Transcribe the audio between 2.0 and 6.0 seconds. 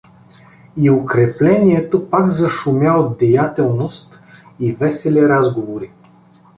пак зашумя от деятелност и весели разговори.